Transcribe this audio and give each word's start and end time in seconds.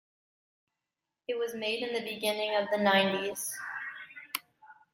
It 1.27 1.37
was 1.37 1.53
made 1.53 1.83
in 1.83 1.93
the 1.93 2.01
beginning 2.01 2.55
of 2.55 2.71
nineties. 2.79 3.53